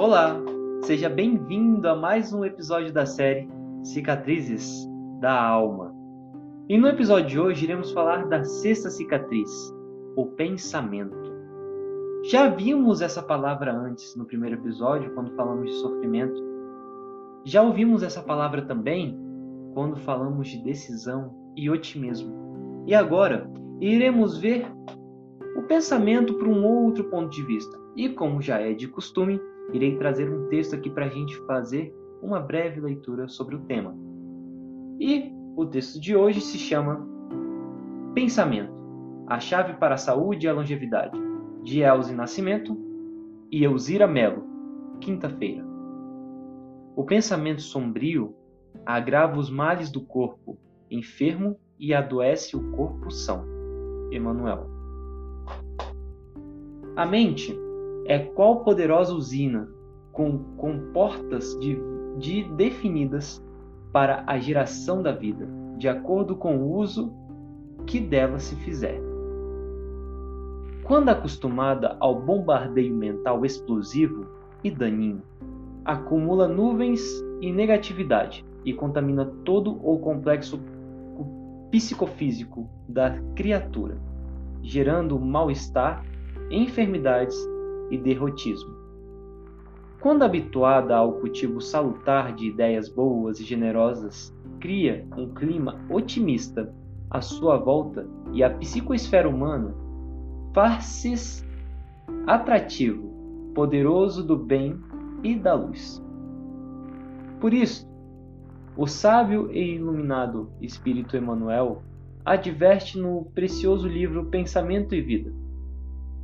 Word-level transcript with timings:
Olá, 0.00 0.34
seja 0.80 1.10
bem-vindo 1.10 1.86
a 1.86 1.94
mais 1.94 2.32
um 2.32 2.42
episódio 2.42 2.90
da 2.90 3.04
série 3.04 3.46
Cicatrizes 3.84 4.88
da 5.20 5.38
Alma. 5.38 5.94
E 6.70 6.78
no 6.78 6.88
episódio 6.88 7.28
de 7.28 7.38
hoje 7.38 7.64
iremos 7.66 7.92
falar 7.92 8.26
da 8.26 8.42
sexta 8.42 8.88
cicatriz, 8.88 9.50
o 10.16 10.24
pensamento. 10.24 11.14
Já 12.24 12.48
vimos 12.48 13.02
essa 13.02 13.22
palavra 13.22 13.74
antes 13.74 14.16
no 14.16 14.24
primeiro 14.24 14.56
episódio, 14.56 15.12
quando 15.14 15.36
falamos 15.36 15.68
de 15.68 15.76
sofrimento. 15.76 16.42
Já 17.44 17.60
ouvimos 17.60 18.02
essa 18.02 18.22
palavra 18.22 18.62
também 18.62 19.20
quando 19.74 19.96
falamos 19.96 20.48
de 20.48 20.62
decisão 20.62 21.34
e 21.54 21.68
otimismo. 21.68 22.84
E 22.86 22.94
agora 22.94 23.50
iremos 23.78 24.38
ver 24.38 24.66
o 25.58 25.62
pensamento 25.64 26.32
por 26.38 26.48
um 26.48 26.64
outro 26.64 27.04
ponto 27.10 27.28
de 27.28 27.42
vista. 27.42 27.78
E 27.94 28.08
como 28.08 28.40
já 28.40 28.58
é 28.58 28.72
de 28.72 28.88
costume, 28.88 29.38
irei 29.72 29.96
trazer 29.96 30.30
um 30.30 30.48
texto 30.48 30.74
aqui 30.74 30.90
para 30.90 31.06
a 31.06 31.08
gente 31.08 31.36
fazer 31.46 31.94
uma 32.22 32.40
breve 32.40 32.80
leitura 32.80 33.28
sobre 33.28 33.56
o 33.56 33.60
tema. 33.60 33.94
E 34.98 35.32
o 35.56 35.64
texto 35.66 36.00
de 36.00 36.14
hoje 36.14 36.40
se 36.40 36.58
chama 36.58 37.06
Pensamento 38.14 38.72
A 39.26 39.40
chave 39.40 39.74
para 39.74 39.94
a 39.94 39.98
saúde 39.98 40.46
e 40.46 40.48
a 40.48 40.52
longevidade, 40.52 41.18
de 41.62 41.82
Elze 41.82 42.14
Nascimento 42.14 42.76
e 43.50 43.64
Elzira 43.64 44.06
Melo, 44.06 44.44
quinta-feira. 45.00 45.64
O 46.96 47.04
pensamento 47.04 47.62
sombrio 47.62 48.34
agrava 48.84 49.38
os 49.38 49.50
males 49.50 49.90
do 49.90 50.00
corpo 50.00 50.58
enfermo 50.90 51.56
e 51.78 51.94
adoece 51.94 52.56
o 52.56 52.70
corpo 52.72 53.10
são. 53.10 53.44
Emmanuel. 54.10 54.68
A 56.96 57.06
mente 57.06 57.56
é 58.10 58.18
qual 58.18 58.64
poderosa 58.64 59.14
usina 59.14 59.68
com, 60.10 60.36
com 60.56 60.90
portas 60.92 61.56
de, 61.60 61.78
de 62.18 62.42
definidas 62.54 63.40
para 63.92 64.24
a 64.26 64.36
geração 64.36 65.00
da 65.00 65.12
vida, 65.12 65.46
de 65.78 65.88
acordo 65.88 66.34
com 66.34 66.56
o 66.56 66.76
uso 66.76 67.12
que 67.86 68.00
dela 68.00 68.40
se 68.40 68.56
fizer. 68.56 69.00
Quando 70.82 71.10
acostumada 71.10 71.96
ao 72.00 72.20
bombardeio 72.20 72.92
mental 72.92 73.46
explosivo 73.46 74.26
e 74.64 74.72
daninho, 74.72 75.22
acumula 75.84 76.48
nuvens 76.48 77.00
e 77.40 77.52
negatividade 77.52 78.44
e 78.64 78.74
contamina 78.74 79.24
todo 79.44 79.78
o 79.88 80.00
complexo 80.00 80.58
psicofísico 81.70 82.68
da 82.88 83.16
criatura, 83.36 83.96
gerando 84.64 85.16
mal-estar, 85.16 86.04
enfermidades 86.50 87.38
e 87.90 87.98
derrotismo. 87.98 88.74
Quando 90.00 90.22
habituada 90.22 90.96
ao 90.96 91.12
cultivo 91.14 91.60
salutar 91.60 92.34
de 92.34 92.46
ideias 92.46 92.88
boas 92.88 93.38
e 93.38 93.44
generosas, 93.44 94.34
cria 94.58 95.06
um 95.16 95.28
clima 95.34 95.78
otimista 95.90 96.74
à 97.10 97.20
sua 97.20 97.58
volta 97.58 98.08
e 98.32 98.42
a 98.42 98.50
psicoesfera 98.50 99.28
humana 99.28 99.74
faz-se 100.54 101.44
atrativo, 102.26 103.10
poderoso 103.54 104.24
do 104.24 104.36
bem 104.36 104.78
e 105.22 105.34
da 105.34 105.54
luz. 105.54 106.02
Por 107.40 107.52
isso, 107.52 107.88
o 108.76 108.86
sábio 108.86 109.50
e 109.50 109.74
iluminado 109.74 110.50
Espírito 110.60 111.16
Emmanuel 111.16 111.82
adverte 112.24 112.98
no 112.98 113.26
precioso 113.34 113.88
livro 113.88 114.26
Pensamento 114.26 114.94
e 114.94 115.00
Vida. 115.00 115.32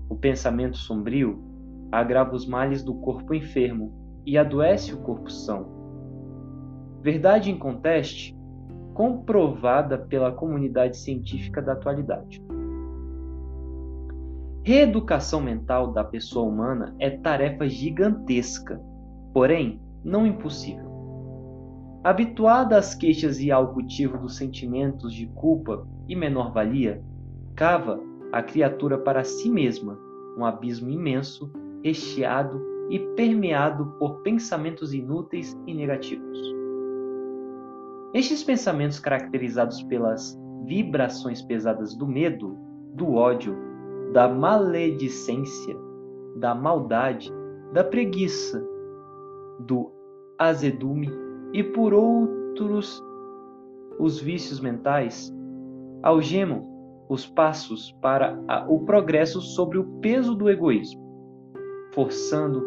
O 0.08 0.14
pensamento 0.14 0.77
sombrio 0.77 1.42
agrava 1.91 2.34
os 2.34 2.47
males 2.47 2.83
do 2.83 2.95
corpo 2.95 3.34
enfermo 3.34 3.92
e 4.24 4.36
adoece 4.36 4.92
o 4.92 4.98
corpo 4.98 5.30
são. 5.30 5.67
Verdade 7.01 7.51
em 7.51 7.58
conteste, 7.58 8.36
comprovada 8.92 9.98
pela 9.98 10.33
comunidade 10.33 10.97
científica 10.97 11.63
da 11.63 11.73
atualidade. 11.73 12.42
Reeducação 14.64 15.41
mental 15.41 15.92
da 15.92 16.02
pessoa 16.02 16.48
humana 16.48 16.95
é 16.98 17.11
tarefa 17.11 17.69
gigantesca, 17.69 18.80
porém 19.33 19.80
não 20.03 20.27
impossível. 20.27 20.86
Habituada 22.03 22.77
às 22.77 22.95
queixas 22.95 23.39
e 23.39 23.51
ao 23.51 23.73
cultivo 23.73 24.18
dos 24.18 24.36
sentimentos 24.36 25.13
de 25.13 25.27
culpa 25.27 25.86
e 26.08 26.17
menor-valia, 26.17 27.03
cava 27.55 28.01
a 28.33 28.42
criatura 28.42 28.98
para 28.98 29.23
si 29.23 29.48
mesma 29.48 29.98
um 30.36 30.45
abismo 30.45 30.91
imenso 30.91 31.51
recheado 31.83 32.61
e 32.91 32.98
permeado 33.17 33.87
por 33.98 34.23
pensamentos 34.23 34.92
inúteis 34.95 35.57
e 35.67 35.75
negativos. 35.75 36.39
Estes 38.14 38.42
pensamentos, 38.42 38.98
caracterizados 38.98 39.83
pelas 39.85 40.39
vibrações 40.65 41.42
pesadas 41.42 41.95
do 41.95 42.07
medo, 42.07 42.57
do 42.95 43.15
ódio, 43.15 43.57
da 44.13 44.29
maledicência, 44.29 45.77
da 46.36 46.55
maldade, 46.55 47.31
da 47.73 47.85
preguiça, 47.85 48.65
do 49.61 49.92
azedume 50.39 51.11
e 51.53 51.63
por 51.63 51.92
outros 51.92 53.03
os 53.98 54.20
vícios 54.20 54.61
mentais, 54.61 55.35
algemam 56.03 56.65
os 57.09 57.27
passos 57.27 57.92
para 58.01 58.39
o 58.69 58.85
progresso 58.85 59.41
sobre 59.41 59.79
o 59.79 59.85
peso 60.01 60.35
do 60.35 60.48
egoísmo 60.48 61.05
forçando 61.96 62.62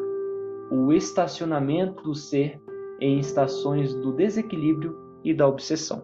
o 0.72 0.92
estacionamento 0.92 2.02
do 2.04 2.16
ser 2.16 2.60
em 3.00 3.20
estações 3.20 3.94
do 3.94 4.12
desequilíbrio 4.12 4.98
e 5.24 5.36
da 5.36 5.48
obsessão. 5.48 6.04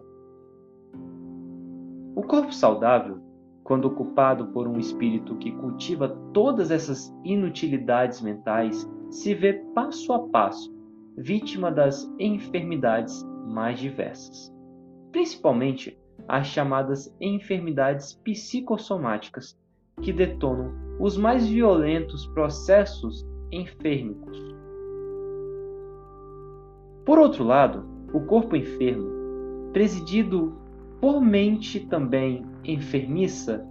O 2.14 2.22
corpo 2.22 2.54
saudável, 2.54 3.18
quando 3.64 3.86
ocupado 3.86 4.46
por 4.52 4.68
um 4.68 4.78
espírito 4.78 5.34
que 5.38 5.50
cultiva 5.50 6.08
todas 6.32 6.70
essas 6.70 7.12
inutilidades 7.24 8.22
mentais, 8.22 8.88
se 9.10 9.34
vê 9.34 9.54
passo 9.74 10.12
a 10.12 10.28
passo 10.28 10.72
vítima 11.18 11.70
das 11.72 12.08
enfermidades 12.20 13.24
mais 13.44 13.80
diversas, 13.80 14.54
principalmente 15.10 15.98
as 16.28 16.46
chamadas 16.46 17.12
enfermidades 17.20 18.14
psicossomáticas, 18.22 19.58
que 20.00 20.12
detonam 20.12 20.85
os 20.98 21.16
mais 21.16 21.46
violentos 21.46 22.26
processos 22.26 23.26
enfermicos. 23.52 24.38
Por 27.04 27.18
outro 27.18 27.44
lado, 27.44 27.84
o 28.12 28.20
corpo 28.20 28.56
enfermo, 28.56 29.08
presidido 29.72 30.54
por 31.00 31.20
mente 31.20 31.80
também 31.80 32.44
enfermiça, 32.64 33.64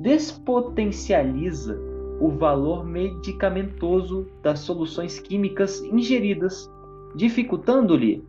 despotencializa 0.00 1.78
o 2.20 2.30
valor 2.30 2.84
medicamentoso 2.84 4.26
das 4.42 4.60
soluções 4.60 5.18
químicas 5.18 5.82
ingeridas, 5.82 6.70
dificultando-lhe 7.14 8.24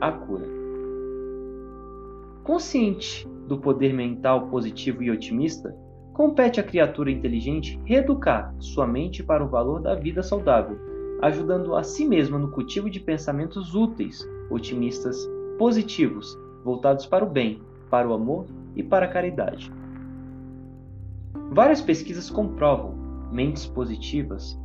a 0.00 0.12
cura. 0.12 0.46
Consciente 2.44 3.28
do 3.48 3.58
poder 3.58 3.92
mental 3.92 4.48
positivo 4.48 5.02
e 5.02 5.10
otimista, 5.10 5.74
Compete 6.16 6.58
à 6.58 6.62
criatura 6.62 7.10
inteligente 7.10 7.78
reeducar 7.84 8.54
sua 8.58 8.86
mente 8.86 9.22
para 9.22 9.44
o 9.44 9.48
valor 9.48 9.82
da 9.82 9.94
vida 9.94 10.22
saudável, 10.22 10.78
ajudando 11.20 11.76
a 11.76 11.82
si 11.82 12.06
mesma 12.06 12.38
no 12.38 12.50
cultivo 12.50 12.88
de 12.88 12.98
pensamentos 12.98 13.74
úteis, 13.74 14.26
otimistas, 14.48 15.28
positivos, 15.58 16.34
voltados 16.64 17.04
para 17.04 17.22
o 17.22 17.28
bem, 17.28 17.60
para 17.90 18.08
o 18.08 18.14
amor 18.14 18.46
e 18.74 18.82
para 18.82 19.04
a 19.04 19.08
caridade. 19.10 19.70
Várias 21.50 21.82
pesquisas 21.82 22.30
comprovam 22.30 22.94
mentes 23.30 23.66
positivas, 23.66 24.58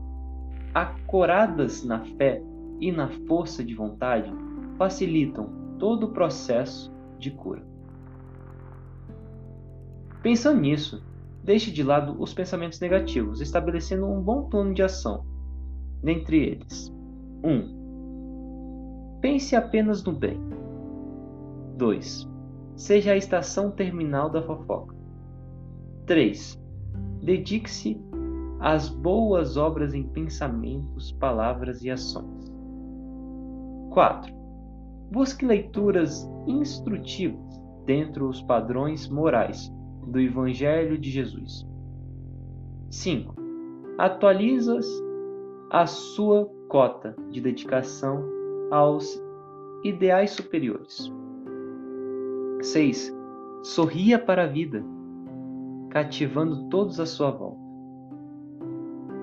acoradas 0.74 1.84
na 1.84 2.00
fé 2.16 2.42
e 2.80 2.94
na 2.94 3.10
força 3.28 3.62
de 3.62 3.76
vontade, 3.76 4.34
facilitam 4.78 5.50
todo 5.78 6.06
o 6.06 6.12
processo 6.14 6.90
de 7.20 7.30
cura. 7.30 7.62
Pensando 10.24 10.62
nisso, 10.62 11.11
Deixe 11.44 11.72
de 11.72 11.82
lado 11.82 12.16
os 12.22 12.34
pensamentos 12.34 12.80
negativos, 12.80 13.42
estabelecendo 13.42 14.06
um 14.06 14.22
bom 14.22 14.44
plano 14.44 14.74
de 14.74 14.84
ação. 14.84 15.26
Dentre 16.04 16.38
eles: 16.38 16.94
1. 17.44 17.50
Um, 17.50 19.20
pense 19.22 19.56
apenas 19.56 20.04
no 20.04 20.14
bem. 20.14 20.40
2. 21.78 22.30
Seja 22.76 23.14
a 23.14 23.18
estação 23.18 23.72
terminal 23.72 24.30
da 24.30 24.42
fofoca. 24.44 24.96
3. 26.06 26.62
Dedique-se 27.24 28.00
às 28.60 28.88
boas 28.88 29.58
obras 29.58 29.96
em 29.96 30.04
pensamentos, 30.04 31.12
palavras 31.14 31.84
e 31.84 31.90
ações. 31.90 32.52
4. 33.90 34.32
Busque 35.12 35.46
leituras 35.46 36.30
instrutivas 36.48 37.60
dentro 37.86 38.28
dos 38.28 38.42
padrões 38.44 39.10
morais 39.10 39.72
do 40.08 40.20
Evangelho 40.20 40.98
de 40.98 41.10
Jesus. 41.10 41.66
5. 42.90 43.36
Atualizas 43.98 44.86
a 45.70 45.86
sua 45.86 46.50
cota 46.68 47.16
de 47.30 47.40
dedicação 47.40 48.24
aos 48.70 49.22
ideais 49.84 50.32
superiores. 50.32 51.12
6. 52.62 53.16
Sorria 53.64 54.20
para 54.20 54.44
a 54.44 54.48
vida, 54.48 54.84
cativando 55.90 56.68
todos 56.70 57.00
à 57.00 57.06
sua 57.06 57.32
volta. 57.32 57.62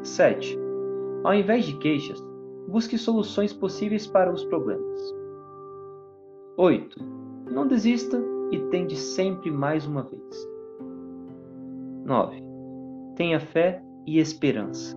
7. 0.03 0.59
Ao 1.25 1.35
invés 1.35 1.65
de 1.65 1.77
queixas, 1.79 2.23
busque 2.69 2.97
soluções 2.97 3.53
possíveis 3.53 4.07
para 4.07 4.33
os 4.33 4.45
problemas. 4.45 5.15
8. 6.57 6.99
Não 7.51 7.67
desista 7.67 8.21
e 8.51 8.59
tente 8.71 8.97
sempre 8.97 9.51
mais 9.51 9.87
uma 9.87 10.03
vez. 10.03 10.49
9. 12.09 12.43
Tenha 13.17 13.39
fé 13.39 13.83
e 14.07 14.19
esperança. 14.19 14.97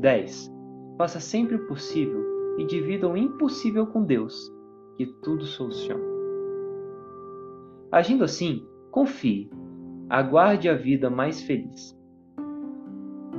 10. 0.00 0.52
Faça 0.98 1.18
sempre 1.18 1.56
o 1.56 1.66
possível 1.66 2.22
e 2.58 2.66
divida 2.66 3.08
o 3.08 3.16
impossível 3.16 3.86
com 3.86 4.04
Deus, 4.04 4.52
que 4.98 5.06
tudo 5.22 5.46
soluciona. 5.46 6.04
Agindo 7.90 8.22
assim, 8.22 8.62
confie, 8.90 9.50
aguarde 10.10 10.68
a 10.68 10.74
vida 10.74 11.08
mais 11.08 11.40
feliz. 11.40 11.98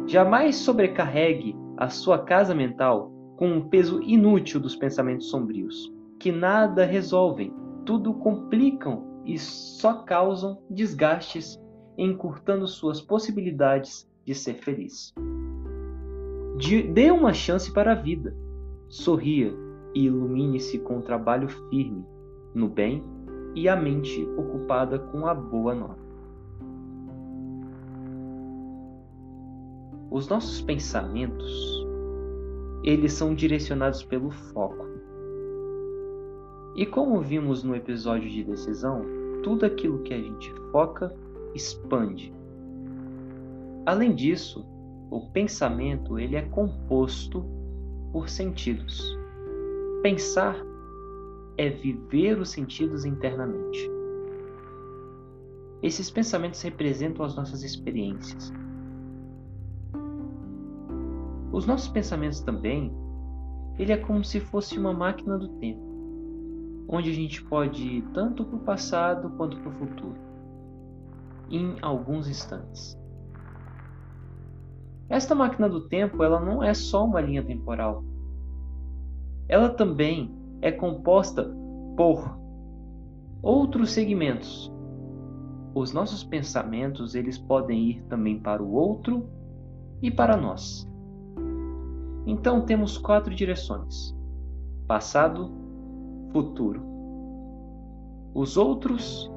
Jamais 0.08 0.56
sobrecarregue 0.56 1.56
a 1.78 1.88
sua 1.88 2.18
casa 2.18 2.56
mental 2.56 3.12
com 3.36 3.48
um 3.48 3.70
peso 3.70 4.02
inútil 4.02 4.60
dos 4.60 4.76
pensamentos 4.76 5.30
sombrios, 5.30 5.94
que 6.20 6.32
nada 6.32 6.84
resolvem, 6.84 7.54
tudo 7.86 8.16
complicam 8.16 9.22
e 9.24 9.38
só 9.38 10.02
causam 10.02 10.60
desgastes, 10.68 11.60
encurtando 11.98 12.68
suas 12.68 13.02
possibilidades 13.02 14.08
de 14.26 14.36
ser 14.36 14.56
feliz. 14.56 15.14
Dê 16.94 17.12
uma 17.12 17.34
chance 17.34 17.72
para 17.72 17.94
a 17.94 17.96
vida. 17.96 18.36
Sorria 18.88 19.54
e 19.94 20.06
ilumine-se 20.06 20.80
com 20.80 21.00
o 21.00 21.02
trabalho 21.02 21.50
firme, 21.70 22.06
no 22.54 22.68
bem 22.68 23.04
e 23.56 23.68
a 23.68 23.76
mente 23.76 24.24
ocupada 24.38 25.00
com 25.00 25.26
a 25.26 25.34
boa 25.34 25.74
nova. 25.74 26.08
Os 30.10 30.28
nossos 30.28 30.62
pensamentos, 30.62 31.86
eles 32.84 33.14
são 33.14 33.36
direcionados 33.36 34.04
pelo 34.04 34.30
foco. 34.32 34.86
E 36.76 36.86
como 36.86 37.20
vimos 37.22 37.64
no 37.64 37.76
episódio 37.76 38.30
de 38.30 38.44
decisão, 38.44 39.02
tudo 39.44 39.66
aquilo 39.66 40.04
que 40.04 40.14
a 40.14 40.18
gente 40.18 40.54
foca 40.72 41.14
expande. 41.58 42.34
Além 43.86 44.16
disso, 44.16 44.66
o 45.12 45.22
pensamento 45.32 46.18
ele 46.18 46.36
é 46.36 46.42
composto 46.44 47.46
por 48.12 48.30
sentidos. 48.30 49.18
Pensar 50.02 50.56
é 51.58 51.70
viver 51.70 52.40
os 52.40 52.50
sentidos 52.50 53.04
internamente. 53.04 53.90
Esses 55.82 56.10
pensamentos 56.10 56.62
representam 56.62 57.26
as 57.26 57.36
nossas 57.36 57.64
experiências. 57.64 58.52
Os 61.52 61.66
nossos 61.66 61.88
pensamentos 61.88 62.40
também, 62.42 62.94
ele 63.80 63.92
é 63.92 63.98
como 63.98 64.24
se 64.24 64.40
fosse 64.40 64.78
uma 64.78 64.94
máquina 64.94 65.38
do 65.38 65.48
tempo, 65.60 65.82
onde 66.88 67.10
a 67.10 67.14
gente 67.14 67.44
pode 67.44 67.82
ir 67.84 68.02
tanto 68.14 68.44
para 68.44 68.56
o 68.56 68.60
passado 68.60 69.30
quanto 69.38 69.58
para 69.58 69.70
o 69.70 69.74
futuro, 69.74 70.27
em 71.50 71.76
alguns 71.82 72.28
instantes. 72.28 72.98
Esta 75.10 75.34
máquina 75.34 75.70
do 75.70 75.88
tempo, 75.88 76.24
ela 76.24 76.40
não 76.40 76.62
é 76.62 76.74
só 76.74 77.06
uma 77.06 77.22
linha 77.22 77.44
temporal. 77.44 78.04
Ela 79.48 79.70
também 79.70 80.36
é 80.62 80.72
composta 80.72 81.50
por 81.96 82.38
outros 83.42 83.92
segmentos. 83.92 84.72
Os 85.74 85.94
nossos 85.94 86.24
pensamentos, 86.24 87.16
eles 87.16 87.38
podem 87.38 87.92
ir 87.92 88.04
também 88.04 88.40
para 88.40 88.62
o 88.62 88.74
outro 88.74 89.30
e 90.02 90.12
para 90.12 90.36
nós. 90.36 90.88
Então 92.26 92.66
temos 92.66 92.98
quatro 92.98 93.34
direções: 93.34 94.14
passado, 94.86 95.50
futuro, 96.34 96.82
os 98.34 98.58
outros 98.58 99.32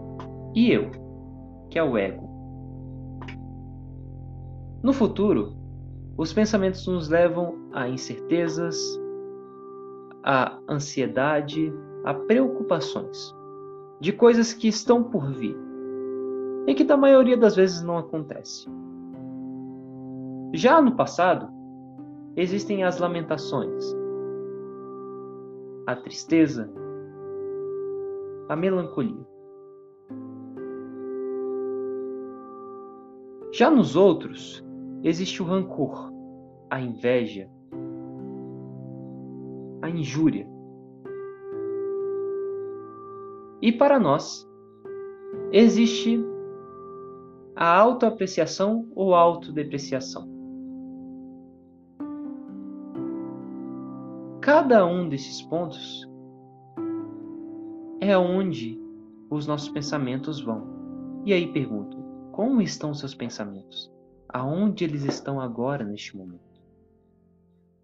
e 0.54 0.72
eu, 0.72 0.90
que 1.70 1.78
é 1.78 1.82
o 1.82 1.96
ego. 1.96 2.28
No 4.82 4.92
futuro, 4.92 5.54
os 6.16 6.32
pensamentos 6.32 6.86
nos 6.86 7.08
levam 7.08 7.54
a 7.72 7.88
incertezas, 7.88 8.78
a 10.22 10.58
ansiedade, 10.68 11.72
a 12.04 12.12
preocupações 12.12 13.34
de 14.00 14.12
coisas 14.12 14.52
que 14.52 14.68
estão 14.68 15.02
por 15.04 15.30
vir 15.32 15.56
e 16.66 16.74
que 16.74 16.84
da 16.84 16.96
maioria 16.96 17.36
das 17.36 17.56
vezes 17.56 17.82
não 17.82 17.98
acontece. 17.98 18.68
Já 20.52 20.80
no 20.80 20.96
passado, 20.96 21.48
existem 22.36 22.84
as 22.84 22.98
lamentações, 22.98 23.84
a 25.86 25.94
tristeza, 25.96 26.70
a 28.48 28.56
melancolia. 28.56 29.26
Já 33.52 33.68
nos 33.68 33.96
outros, 33.96 34.64
existe 35.02 35.42
o 35.42 35.46
rancor, 35.46 36.12
a 36.70 36.80
inveja, 36.80 37.50
a 39.82 39.90
injúria. 39.90 40.48
E 43.60 43.72
para 43.72 43.98
nós, 43.98 44.48
existe 45.50 46.24
a 47.56 47.76
autoapreciação 47.76 48.88
ou 48.94 49.14
autodepreciação. 49.14 50.28
Cada 54.40 54.86
um 54.86 55.08
desses 55.08 55.42
pontos 55.42 56.08
é 58.00 58.16
onde 58.16 58.80
os 59.28 59.46
nossos 59.46 59.68
pensamentos 59.68 60.40
vão. 60.40 60.66
E 61.26 61.32
aí 61.32 61.52
pergunto: 61.52 62.09
como 62.40 62.62
estão 62.62 62.94
seus 62.94 63.14
pensamentos? 63.14 63.92
Aonde 64.26 64.82
eles 64.82 65.04
estão 65.04 65.38
agora 65.38 65.84
neste 65.84 66.16
momento? 66.16 66.40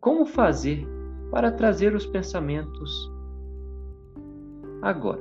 Como 0.00 0.24
fazer 0.24 0.82
para 1.30 1.52
trazer 1.52 1.94
os 1.94 2.06
pensamentos 2.06 3.12
agora? 4.80 5.20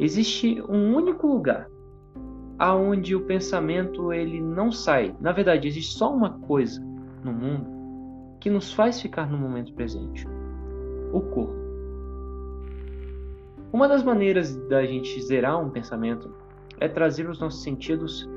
Existe 0.00 0.60
um 0.62 0.92
único 0.92 1.24
lugar 1.24 1.70
aonde 2.58 3.14
o 3.14 3.24
pensamento 3.24 4.12
ele 4.12 4.40
não 4.40 4.72
sai. 4.72 5.14
Na 5.20 5.30
verdade, 5.30 5.68
existe 5.68 5.96
só 5.96 6.12
uma 6.12 6.40
coisa 6.40 6.84
no 7.22 7.32
mundo 7.32 7.68
que 8.40 8.50
nos 8.50 8.72
faz 8.72 9.00
ficar 9.00 9.30
no 9.30 9.38
momento 9.38 9.72
presente: 9.74 10.26
o 11.12 11.20
corpo. 11.20 11.54
Uma 13.72 13.86
das 13.86 14.02
maneiras 14.02 14.56
da 14.66 14.84
gente 14.84 15.22
zerar 15.22 15.64
um 15.64 15.70
pensamento 15.70 16.34
é 16.80 16.88
trazer 16.88 17.28
os 17.30 17.38
nossos 17.38 17.62
sentidos 17.62 18.28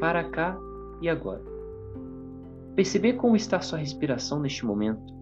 para 0.00 0.24
cá 0.24 0.58
e 1.00 1.08
agora. 1.08 1.42
Perceber 2.74 3.12
como 3.14 3.36
está 3.36 3.60
sua 3.60 3.78
respiração 3.78 4.40
neste 4.40 4.64
momento, 4.64 5.14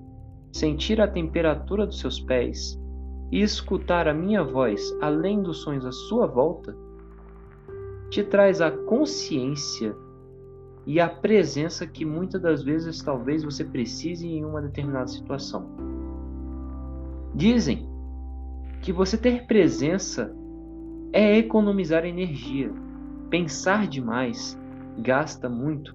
sentir 0.52 1.00
a 1.00 1.08
temperatura 1.08 1.86
dos 1.86 1.98
seus 1.98 2.20
pés 2.20 2.80
e 3.30 3.42
escutar 3.42 4.08
a 4.08 4.14
minha 4.14 4.42
voz 4.42 4.96
além 5.00 5.42
dos 5.42 5.58
sons 5.58 5.84
à 5.84 5.92
sua 5.92 6.26
volta, 6.26 6.74
te 8.10 8.22
traz 8.22 8.60
a 8.60 8.70
consciência 8.70 9.94
e 10.86 10.98
a 11.00 11.08
presença 11.08 11.86
que 11.86 12.04
muitas 12.04 12.40
das 12.40 12.62
vezes 12.62 13.02
talvez 13.02 13.44
você 13.44 13.64
precise 13.64 14.26
em 14.26 14.44
uma 14.44 14.62
determinada 14.62 15.08
situação. 15.08 15.68
Dizem 17.34 17.86
que 18.80 18.92
você 18.92 19.18
ter 19.18 19.46
presença 19.46 20.34
é 21.12 21.36
economizar 21.36 22.06
energia. 22.06 22.72
Pensar 23.28 23.86
demais 23.86 24.57
gasta 24.98 25.48
muito. 25.48 25.94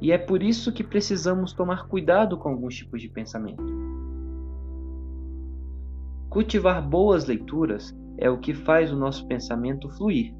E 0.00 0.12
é 0.12 0.18
por 0.18 0.42
isso 0.42 0.72
que 0.72 0.84
precisamos 0.84 1.52
tomar 1.52 1.86
cuidado 1.88 2.36
com 2.36 2.48
alguns 2.48 2.74
tipos 2.74 3.00
de 3.00 3.08
pensamento. 3.08 3.62
Cultivar 6.28 6.86
boas 6.86 7.26
leituras 7.26 7.96
é 8.18 8.28
o 8.28 8.38
que 8.38 8.52
faz 8.52 8.92
o 8.92 8.96
nosso 8.96 9.26
pensamento 9.26 9.88
fluir. 9.88 10.34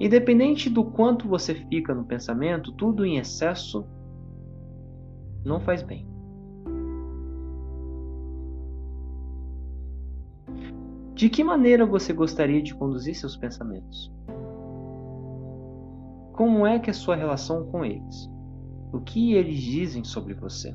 Independente 0.00 0.68
do 0.68 0.84
quanto 0.84 1.26
você 1.28 1.54
fica 1.54 1.94
no 1.94 2.04
pensamento, 2.04 2.72
tudo 2.72 3.04
em 3.04 3.16
excesso 3.16 3.86
não 5.44 5.60
faz 5.60 5.82
bem. 5.82 6.06
De 11.14 11.28
que 11.28 11.42
maneira 11.42 11.84
você 11.84 12.12
gostaria 12.12 12.62
de 12.62 12.74
conduzir 12.74 13.14
seus 13.14 13.36
pensamentos? 13.36 14.12
Como 16.38 16.64
é 16.64 16.78
que 16.78 16.88
é 16.88 16.92
a 16.92 16.94
sua 16.94 17.16
relação 17.16 17.66
com 17.66 17.84
eles? 17.84 18.30
O 18.92 19.00
que 19.00 19.34
eles 19.34 19.58
dizem 19.58 20.04
sobre 20.04 20.34
você? 20.34 20.72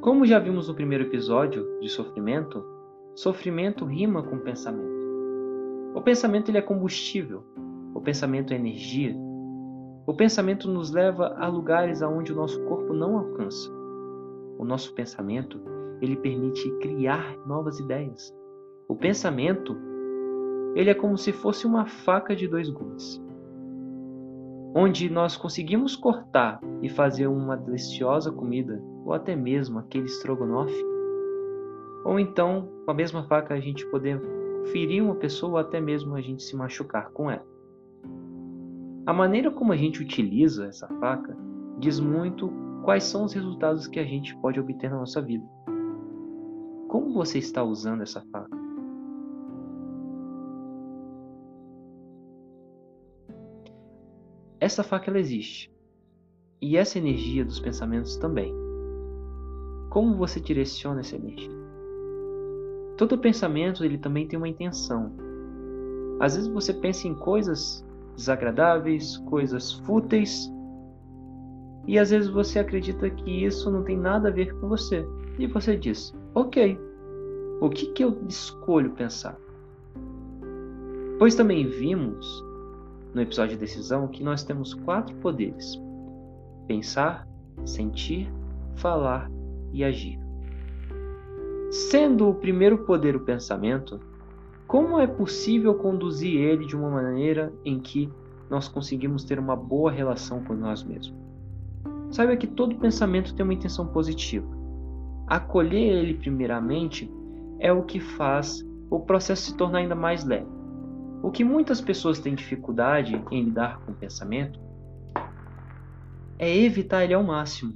Como 0.00 0.24
já 0.24 0.38
vimos 0.38 0.68
no 0.68 0.74
primeiro 0.76 1.02
episódio 1.02 1.80
de 1.80 1.88
sofrimento, 1.88 2.64
sofrimento 3.12 3.84
rima 3.84 4.22
com 4.22 4.38
pensamento. 4.38 5.02
O 5.96 6.00
pensamento 6.00 6.48
ele 6.48 6.58
é 6.58 6.62
combustível, 6.62 7.42
o 7.92 8.00
pensamento 8.00 8.52
é 8.52 8.56
energia. 8.56 9.16
O 10.06 10.14
pensamento 10.14 10.70
nos 10.70 10.92
leva 10.92 11.34
a 11.40 11.48
lugares 11.48 12.02
aonde 12.02 12.32
o 12.32 12.36
nosso 12.36 12.62
corpo 12.66 12.94
não 12.94 13.18
alcança. 13.18 13.68
O 14.60 14.64
nosso 14.64 14.94
pensamento 14.94 15.60
ele 16.00 16.14
permite 16.14 16.70
criar 16.78 17.36
novas 17.48 17.80
ideias. 17.80 18.32
O 18.88 18.94
pensamento 18.94 19.90
ele 20.74 20.90
é 20.90 20.94
como 20.94 21.16
se 21.18 21.32
fosse 21.32 21.66
uma 21.66 21.86
faca 21.86 22.34
de 22.34 22.48
dois 22.48 22.68
gumes, 22.68 23.22
onde 24.74 25.10
nós 25.10 25.36
conseguimos 25.36 25.94
cortar 25.94 26.60
e 26.80 26.88
fazer 26.88 27.26
uma 27.26 27.56
deliciosa 27.56 28.32
comida, 28.32 28.82
ou 29.04 29.12
até 29.12 29.36
mesmo 29.36 29.78
aquele 29.78 30.06
estrogonofe, 30.06 30.84
ou 32.04 32.18
então 32.18 32.68
com 32.84 32.90
a 32.90 32.94
mesma 32.94 33.24
faca 33.24 33.54
a 33.54 33.60
gente 33.60 33.86
poder 33.86 34.20
ferir 34.72 35.02
uma 35.02 35.14
pessoa 35.16 35.52
ou 35.52 35.58
até 35.58 35.80
mesmo 35.80 36.14
a 36.14 36.20
gente 36.20 36.42
se 36.42 36.56
machucar 36.56 37.10
com 37.10 37.30
ela. 37.30 37.46
A 39.04 39.12
maneira 39.12 39.50
como 39.50 39.72
a 39.72 39.76
gente 39.76 40.00
utiliza 40.00 40.66
essa 40.66 40.86
faca 41.00 41.36
diz 41.78 41.98
muito 41.98 42.50
quais 42.84 43.04
são 43.04 43.24
os 43.24 43.32
resultados 43.32 43.86
que 43.86 43.98
a 43.98 44.04
gente 44.04 44.36
pode 44.36 44.60
obter 44.60 44.90
na 44.90 44.98
nossa 44.98 45.20
vida. 45.20 45.44
Como 46.88 47.12
você 47.12 47.38
está 47.38 47.62
usando 47.62 48.02
essa 48.02 48.20
faca? 48.30 48.61
Essa 54.62 54.84
faca 54.84 55.10
ela 55.10 55.18
existe. 55.18 55.74
E 56.60 56.76
essa 56.76 56.96
energia 56.96 57.44
dos 57.44 57.58
pensamentos 57.58 58.16
também. 58.16 58.54
Como 59.90 60.14
você 60.14 60.38
direciona 60.38 61.00
essa 61.00 61.16
energia? 61.16 61.50
Todo 62.96 63.18
pensamento 63.18 63.84
ele 63.84 63.98
também 63.98 64.28
tem 64.28 64.38
uma 64.38 64.48
intenção. 64.48 65.10
Às 66.20 66.36
vezes 66.36 66.48
você 66.48 66.72
pensa 66.72 67.08
em 67.08 67.14
coisas 67.16 67.84
desagradáveis, 68.14 69.16
coisas 69.26 69.72
fúteis, 69.72 70.48
e 71.84 71.98
às 71.98 72.10
vezes 72.10 72.30
você 72.30 72.60
acredita 72.60 73.10
que 73.10 73.44
isso 73.44 73.68
não 73.68 73.82
tem 73.82 73.98
nada 73.98 74.28
a 74.28 74.32
ver 74.32 74.54
com 74.60 74.68
você. 74.68 75.04
E 75.40 75.46
você 75.48 75.76
diz: 75.76 76.14
Ok, 76.36 76.78
o 77.60 77.68
que, 77.68 77.86
que 77.86 78.04
eu 78.04 78.16
escolho 78.28 78.92
pensar? 78.92 79.36
Pois 81.18 81.34
também 81.34 81.66
vimos 81.66 82.51
no 83.14 83.20
episódio 83.20 83.54
de 83.54 83.60
decisão 83.60 84.08
que 84.08 84.22
nós 84.22 84.42
temos 84.42 84.74
quatro 84.74 85.14
poderes: 85.16 85.80
pensar, 86.66 87.26
sentir, 87.64 88.32
falar 88.76 89.30
e 89.72 89.84
agir. 89.84 90.18
Sendo 91.70 92.28
o 92.28 92.34
primeiro 92.34 92.84
poder 92.84 93.16
o 93.16 93.20
pensamento, 93.20 93.98
como 94.66 94.98
é 94.98 95.06
possível 95.06 95.74
conduzir 95.74 96.40
ele 96.40 96.66
de 96.66 96.76
uma 96.76 96.90
maneira 96.90 97.52
em 97.64 97.80
que 97.80 98.10
nós 98.50 98.68
conseguimos 98.68 99.24
ter 99.24 99.38
uma 99.38 99.56
boa 99.56 99.90
relação 99.90 100.42
com 100.44 100.54
nós 100.54 100.82
mesmos? 100.82 101.14
Saiba 102.10 102.36
que 102.36 102.46
todo 102.46 102.76
pensamento 102.76 103.34
tem 103.34 103.42
uma 103.42 103.54
intenção 103.54 103.86
positiva. 103.86 104.46
Acolher 105.26 105.96
ele 105.96 106.14
primeiramente 106.14 107.10
é 107.58 107.72
o 107.72 107.82
que 107.84 108.00
faz 108.00 108.62
o 108.90 109.00
processo 109.00 109.46
se 109.46 109.56
tornar 109.56 109.78
ainda 109.78 109.94
mais 109.94 110.24
leve. 110.24 110.61
O 111.22 111.30
que 111.30 111.44
muitas 111.44 111.80
pessoas 111.80 112.18
têm 112.18 112.34
dificuldade 112.34 113.22
em 113.30 113.44
lidar 113.44 113.78
com 113.80 113.92
o 113.92 113.94
pensamento 113.94 114.60
é 116.36 116.54
evitar 116.54 117.04
ele 117.04 117.14
ao 117.14 117.22
máximo, 117.22 117.74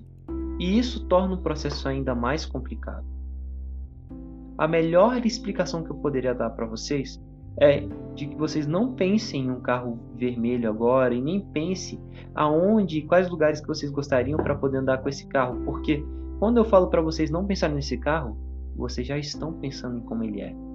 e 0.58 0.76
isso 0.76 1.06
torna 1.06 1.36
o 1.36 1.42
processo 1.42 1.86
ainda 1.88 2.12
mais 2.12 2.44
complicado. 2.44 3.06
A 4.58 4.66
melhor 4.66 5.24
explicação 5.24 5.84
que 5.84 5.90
eu 5.90 5.96
poderia 5.96 6.34
dar 6.34 6.50
para 6.50 6.66
vocês 6.66 7.22
é 7.60 7.86
de 8.14 8.26
que 8.26 8.34
vocês 8.34 8.66
não 8.66 8.94
pensem 8.94 9.44
em 9.44 9.50
um 9.50 9.60
carro 9.60 9.98
vermelho 10.16 10.68
agora 10.68 11.14
e 11.14 11.22
nem 11.22 11.40
pense 11.40 12.00
aonde, 12.34 13.02
quais 13.02 13.30
lugares 13.30 13.60
que 13.60 13.68
vocês 13.68 13.92
gostariam 13.92 14.38
para 14.38 14.56
poder 14.56 14.78
andar 14.78 14.98
com 14.98 15.08
esse 15.08 15.26
carro, 15.28 15.62
porque 15.64 16.04
quando 16.40 16.56
eu 16.56 16.64
falo 16.64 16.88
para 16.88 17.00
vocês 17.00 17.30
não 17.30 17.46
pensarem 17.46 17.76
nesse 17.76 17.96
carro, 17.96 18.36
vocês 18.74 19.06
já 19.06 19.16
estão 19.16 19.52
pensando 19.52 19.98
em 19.98 20.02
como 20.02 20.24
ele 20.24 20.40
é. 20.40 20.65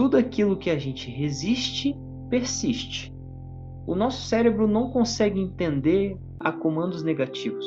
Tudo 0.00 0.16
aquilo 0.16 0.56
que 0.56 0.70
a 0.70 0.78
gente 0.78 1.10
resiste, 1.10 1.94
persiste. 2.30 3.14
O 3.86 3.94
nosso 3.94 4.26
cérebro 4.26 4.66
não 4.66 4.90
consegue 4.90 5.38
entender 5.38 6.16
a 6.40 6.50
comandos 6.50 7.02
negativos. 7.02 7.66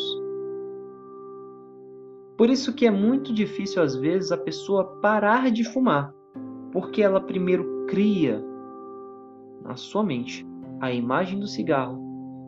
Por 2.35 2.49
isso 2.49 2.73
que 2.73 2.87
é 2.87 2.89
muito 2.89 3.31
difícil 3.31 3.83
às 3.83 3.95
vezes 3.95 4.31
a 4.31 4.37
pessoa 4.37 4.99
parar 4.99 5.51
de 5.51 5.63
fumar, 5.63 6.11
porque 6.71 7.03
ela 7.03 7.21
primeiro 7.21 7.85
cria 7.87 8.43
na 9.63 9.75
sua 9.75 10.03
mente 10.03 10.43
a 10.81 10.91
imagem 10.91 11.39
do 11.39 11.45
cigarro 11.45 12.01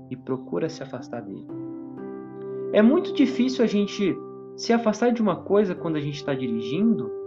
e 0.10 0.18
procura 0.18 0.68
se 0.68 0.82
afastar 0.82 1.22
dele. 1.22 1.46
É 2.74 2.82
muito 2.82 3.13
difícil 3.13 3.63
a 3.63 3.68
gente 3.68 4.18
se 4.58 4.74
afastar 4.74 5.12
de 5.12 5.22
uma 5.22 5.44
coisa 5.44 5.75
quando 5.75 5.98
a 5.98 6.01
gente 6.01 6.15
está 6.15 6.34
dirigindo, 6.34 7.25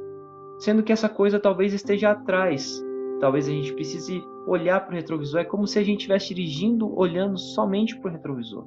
sendo 0.59 0.83
que 0.83 0.93
essa 0.93 1.09
coisa 1.09 1.38
talvez 1.38 1.73
esteja 1.73 2.11
atrás. 2.11 2.85
Talvez 3.21 3.49
a 3.49 3.50
gente 3.50 3.73
precise 3.73 4.23
olhar 4.47 4.81
para 4.81 4.93
o 4.93 4.97
retrovisor. 4.97 5.41
É 5.41 5.45
como 5.45 5.67
se 5.67 5.79
a 5.79 5.83
gente 5.83 5.99
estivesse 5.99 6.35
dirigindo 6.35 6.97
olhando 6.99 7.38
somente 7.38 7.99
para 7.99 8.11
o 8.11 8.12
retrovisor. 8.12 8.67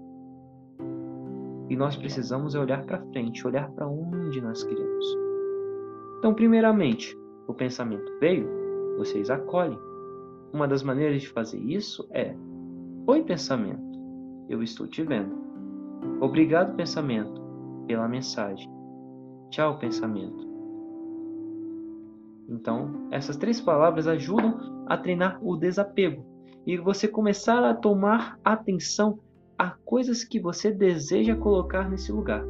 E 1.70 1.76
nós 1.76 1.96
precisamos 1.96 2.54
é 2.54 2.60
olhar 2.60 2.84
para 2.86 3.02
frente, 3.12 3.48
olhar 3.48 3.70
para 3.72 3.88
onde 3.88 4.42
nós 4.42 4.62
queremos. 4.62 5.06
Então, 6.20 6.34
primeiramente, 6.34 7.18
o 7.48 7.54
pensamento 7.54 8.12
veio, 8.20 8.48
vocês 8.98 9.30
acolhem. 9.30 9.80
Uma 10.54 10.68
das 10.68 10.84
maneiras 10.84 11.22
de 11.22 11.30
fazer 11.30 11.60
isso 11.60 12.06
é: 12.12 12.36
Oi, 13.08 13.24
pensamento, 13.24 13.82
eu 14.50 14.62
estou 14.62 14.86
te 14.86 15.02
vendo. 15.02 15.34
Obrigado, 16.20 16.76
pensamento, 16.76 17.42
pela 17.88 18.08
mensagem. 18.08 18.70
Tchau, 19.50 19.80
pensamento. 19.80 20.51
Então, 22.50 23.08
essas 23.12 23.38
três 23.38 23.62
palavras 23.62 24.08
ajudam 24.08 24.86
a 24.88 24.98
treinar 24.98 25.40
o 25.42 25.56
desapego 25.56 26.26
e 26.66 26.78
você 26.78 27.08
começar 27.08 27.64
a 27.64 27.74
tomar 27.74 28.40
atenção 28.44 29.20
a 29.58 29.72
coisas 29.86 30.24
que 30.24 30.40
você 30.40 30.72
deseja 30.72 31.36
colocar 31.36 31.90
nesse 31.90 32.12
lugar. 32.12 32.44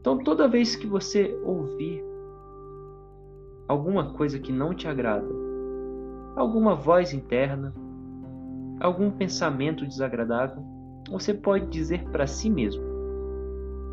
Então, 0.00 0.18
toda 0.18 0.48
vez 0.48 0.76
que 0.76 0.86
você 0.86 1.38
ouvir 1.44 2.02
alguma 3.66 4.12
coisa 4.12 4.38
que 4.38 4.52
não 4.52 4.74
te 4.74 4.88
agrada, 4.88 5.28
alguma 6.36 6.74
voz 6.74 7.12
interna, 7.12 7.74
algum 8.80 9.10
pensamento 9.10 9.86
desagradável, 9.86 10.62
você 11.10 11.34
pode 11.34 11.66
dizer 11.66 12.04
para 12.10 12.26
si 12.26 12.48
mesmo: 12.48 12.82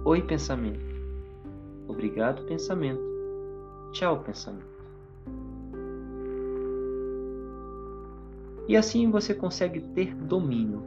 Oi, 0.06 0.22
pensamento. 0.22 0.86
Obrigado, 1.88 2.46
pensamento. 2.46 3.15
Tchau, 3.96 4.20
pensamento. 4.20 4.68
E 8.68 8.76
assim 8.76 9.10
você 9.10 9.34
consegue 9.34 9.80
ter 9.80 10.14
domínio 10.14 10.84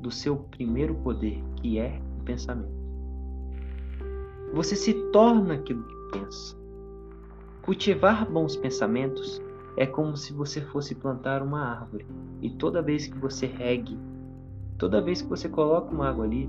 do 0.00 0.08
seu 0.08 0.36
primeiro 0.36 0.94
poder, 0.94 1.42
que 1.56 1.80
é 1.80 2.00
o 2.20 2.22
pensamento. 2.22 2.70
Você 4.52 4.76
se 4.76 4.94
torna 5.10 5.54
aquilo 5.54 5.82
que 5.82 6.18
pensa. 6.20 6.56
Cultivar 7.62 8.30
bons 8.30 8.54
pensamentos 8.54 9.42
é 9.76 9.84
como 9.84 10.16
se 10.16 10.32
você 10.32 10.60
fosse 10.60 10.94
plantar 10.94 11.42
uma 11.42 11.60
árvore 11.60 12.06
e 12.40 12.50
toda 12.50 12.82
vez 12.82 13.08
que 13.08 13.18
você 13.18 13.46
regue, 13.46 13.98
toda 14.78 15.02
vez 15.02 15.22
que 15.22 15.28
você 15.28 15.48
coloca 15.48 15.92
uma 15.92 16.08
água 16.08 16.24
ali, 16.24 16.48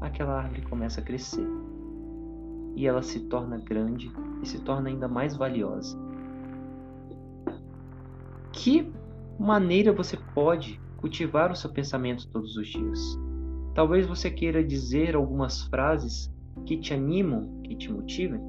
aquela 0.00 0.38
árvore 0.38 0.62
começa 0.62 1.00
a 1.00 1.04
crescer 1.04 1.63
e 2.74 2.86
ela 2.86 3.02
se 3.02 3.20
torna 3.20 3.58
grande 3.58 4.12
e 4.42 4.48
se 4.48 4.60
torna 4.60 4.88
ainda 4.88 5.08
mais 5.08 5.36
valiosa 5.36 5.98
que 8.54 8.90
maneira 9.38 9.92
você 9.92 10.16
pode 10.32 10.80
cultivar 10.96 11.50
o 11.50 11.56
seu 11.56 11.70
pensamento 11.70 12.26
todos 12.28 12.56
os 12.56 12.68
dias? 12.68 13.18
Talvez 13.74 14.06
você 14.06 14.30
queira 14.30 14.64
dizer 14.64 15.16
algumas 15.16 15.62
frases 15.64 16.32
que 16.64 16.78
te 16.78 16.94
animam, 16.94 17.60
que 17.64 17.74
te 17.74 17.92
motivem. 17.92 18.40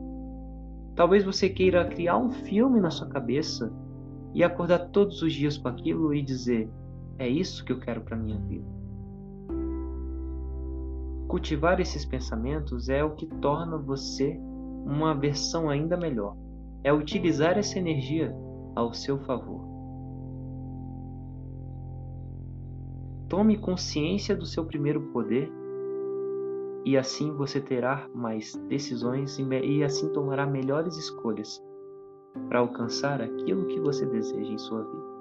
Talvez 0.96 1.26
você 1.26 1.50
queira 1.50 1.84
criar 1.86 2.18
um 2.18 2.32
filme 2.32 2.80
na 2.80 2.92
sua 2.92 3.08
cabeça 3.08 3.74
e 4.34 4.44
acordar 4.44 4.90
todos 4.90 5.22
os 5.22 5.34
dias 5.34 5.58
com 5.58 5.68
aquilo 5.68 6.14
e 6.14 6.22
dizer: 6.22 6.70
é 7.18 7.28
isso 7.28 7.66
que 7.66 7.74
eu 7.74 7.80
quero 7.80 8.02
para 8.02 8.16
minha 8.16 8.38
vida. 8.40 8.75
Cultivar 11.28 11.80
esses 11.80 12.06
pensamentos 12.06 12.88
é 12.88 13.04
o 13.04 13.16
que 13.16 13.26
torna 13.26 13.78
você 13.78 14.40
uma 14.86 15.14
versão 15.14 15.70
ainda 15.70 15.98
melhor. 15.98 16.36
é 16.84 16.94
utilizar 16.94 17.58
essa 17.58 17.80
energia 17.80 18.32
ao 18.76 18.94
seu 18.94 19.18
favor. 19.22 19.60
Tome 23.28 23.58
consciência 23.58 24.36
do 24.36 24.46
seu 24.46 24.64
primeiro 24.66 25.02
poder 25.12 25.52
e 26.86 26.96
assim 26.96 27.32
você 27.36 27.60
terá 27.60 28.08
mais 28.14 28.54
decisões 28.70 29.40
e 29.40 29.84
assim 29.84 30.10
tomará 30.10 30.46
melhores 30.46 30.96
escolhas 30.96 31.60
para 32.48 32.60
alcançar 32.60 33.20
aquilo 33.20 33.66
que 33.66 33.80
você 33.80 34.06
deseja 34.06 34.54
em 34.54 34.58
sua 34.60 34.84
vida. 34.84 35.16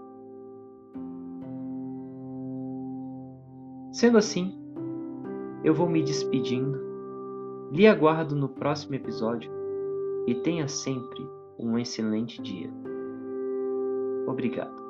Sendo 3.90 4.18
assim, 4.18 4.63
eu 5.64 5.72
vou 5.72 5.88
me 5.88 6.02
despedindo. 6.02 6.78
Lhe 7.72 7.86
aguardo 7.86 8.36
no 8.36 8.48
próximo 8.48 8.94
episódio 8.94 9.50
e 10.26 10.34
tenha 10.34 10.68
sempre 10.68 11.26
um 11.58 11.78
excelente 11.78 12.40
dia. 12.42 12.70
Obrigado. 14.26 14.83